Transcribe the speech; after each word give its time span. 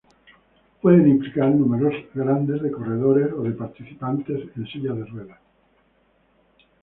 Pueden 0.81 1.07
implicar 1.07 1.51
números 1.53 1.93
grandes 2.15 2.59
de 2.63 2.71
corredores 2.71 3.31
o 3.33 3.43
de 3.43 3.51
participantes 3.51 4.49
en 4.57 4.65
silla 4.65 4.93
de 4.95 5.05
ruedas. 5.05 5.39